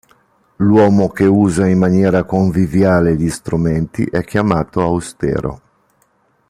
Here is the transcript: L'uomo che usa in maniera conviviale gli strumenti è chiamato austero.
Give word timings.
L'uomo 0.55 1.09
che 1.09 1.25
usa 1.25 1.67
in 1.67 1.77
maniera 1.77 2.23
conviviale 2.23 3.15
gli 3.15 3.29
strumenti 3.29 4.03
è 4.03 4.23
chiamato 4.23 4.81
austero. 4.81 5.61